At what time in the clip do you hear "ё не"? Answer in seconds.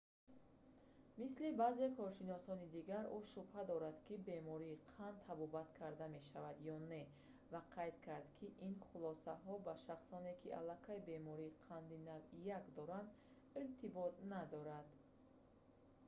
6.73-7.03